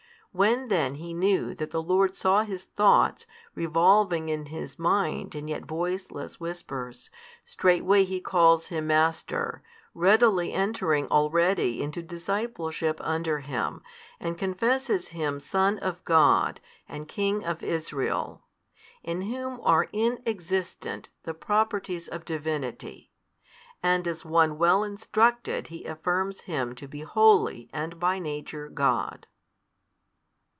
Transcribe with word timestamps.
When 0.33 0.69
then 0.69 0.95
he 0.95 1.13
knew 1.13 1.53
that 1.55 1.71
the 1.71 1.83
Lord 1.83 2.15
saw 2.15 2.43
his 2.45 2.63
thoughts 2.63 3.27
revolving 3.53 4.29
in 4.29 4.45
his 4.45 4.79
mind 4.79 5.35
in 5.35 5.49
yet 5.49 5.65
voiceless 5.65 6.39
whispers, 6.39 7.09
straightway 7.43 8.05
he 8.05 8.21
calls 8.21 8.67
Him 8.67 8.87
Master, 8.87 9.61
readily 9.93 10.53
entering 10.53 11.09
already 11.09 11.81
into 11.83 12.01
discipleship 12.01 12.97
under 13.03 13.39
Him, 13.39 13.81
and 14.21 14.37
confesses 14.37 15.09
Him 15.09 15.41
Son 15.41 15.77
of 15.79 16.01
God 16.05 16.61
and 16.87 17.09
King 17.09 17.43
of 17.43 17.61
Israel, 17.61 18.45
in 19.03 19.23
Whom 19.23 19.59
are 19.63 19.89
inexistent 19.91 21.09
the 21.23 21.33
Properties 21.33 22.07
of 22.07 22.23
Divinity, 22.23 23.11
and 23.83 24.07
as 24.07 24.23
one 24.23 24.57
well 24.57 24.85
instructed 24.85 25.67
he 25.67 25.83
affirms 25.83 26.39
Him 26.43 26.73
to 26.75 26.87
be 26.87 27.01
wholly 27.01 27.69
and 27.73 27.99
by 27.99 28.17
Nature 28.17 28.69
God. 28.69 29.27